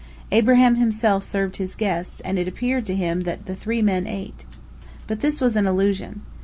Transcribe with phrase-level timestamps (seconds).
[0.31, 4.47] Abraham himself served his guests, and it appeared to him that the three men ate.
[5.05, 6.23] But this was an illusion.